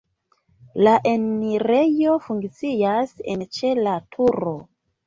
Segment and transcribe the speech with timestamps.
[0.87, 4.61] La enirejo funkcias en ĉe la turo.